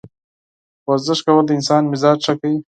[0.89, 2.57] ورزش کول د انسان مزاج ښه کوي.